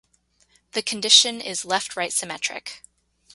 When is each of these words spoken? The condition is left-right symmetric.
The 0.71 0.81
condition 0.81 1.39
is 1.41 1.63
left-right 1.63 2.11
symmetric. 2.11 2.81